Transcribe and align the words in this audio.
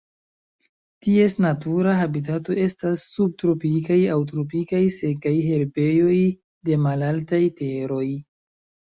Ties 1.07 1.33
natura 1.45 1.91
habitato 1.97 2.55
estas 2.63 3.03
subtropikaj 3.17 3.97
aŭ 4.13 4.15
tropikaj 4.31 4.79
sekaj 5.01 5.33
herbejoj 5.49 6.15
de 6.71 6.79
malaltaj 6.87 7.43
teroj. 7.61 8.07